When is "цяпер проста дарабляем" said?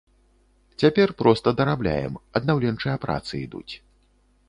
0.83-2.19